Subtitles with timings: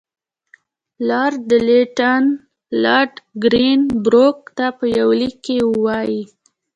[1.07, 2.23] لارډ لیټن
[2.83, 3.13] لارډ
[3.43, 6.21] ګرین بروک ته په یوه لیک کې وایي.